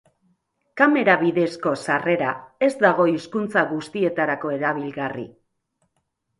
Kamera 0.79 1.15
bidezko 1.23 1.73
sarrera 1.83 2.33
ez 2.69 2.71
dago 2.87 3.07
hizkuntza 3.13 3.65
guztietarako 3.77 4.57
erabilgarri. 4.59 5.31